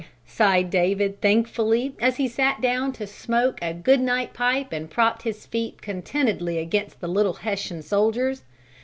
sighed 0.25 0.71
David 0.71 1.21
thankfully 1.21 1.95
as 1.99 2.17
he 2.17 2.27
sat 2.27 2.59
down 2.59 2.91
to 2.93 3.05
smoke 3.05 3.59
a 3.61 3.71
good 3.71 3.99
night 3.99 4.33
pipe 4.33 4.73
and 4.73 4.89
propped 4.89 5.21
his 5.21 5.45
feet 5.45 5.79
contentedly 5.79 6.57
against 6.57 7.01
the 7.01 7.07
little 7.07 7.33
Hessian 7.33 7.83
soldiers. 7.83 8.41